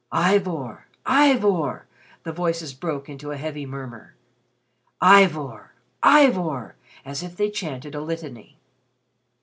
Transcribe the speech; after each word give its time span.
"Ivor! 0.11 0.87
Ivor!" 1.05 1.85
the 2.23 2.31
voices 2.31 2.73
broke 2.73 3.07
into 3.07 3.29
a 3.29 3.37
heavy 3.37 3.67
murmur. 3.67 4.15
"Ivor! 4.99 5.73
Ivor!" 6.01 6.73
as 7.05 7.21
if 7.21 7.37
they 7.37 7.51
chanted 7.51 7.93
a 7.93 8.01
litany. 8.01 8.57